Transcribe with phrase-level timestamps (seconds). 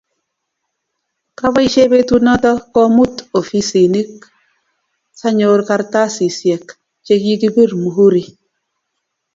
[1.39, 4.09] Kabaishe betut noto komut ofisinik
[5.19, 6.63] sanyor kartasisiek
[7.05, 8.23] chikikipir mhuri.